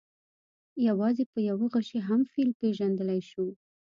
یوازې 0.87 1.23
په 1.31 1.39
یوه 1.49 1.65
غشي 1.73 1.99
هم 2.07 2.21
فیل 2.31 2.49
پېژندلی 2.59 3.21
شو. 3.29 3.45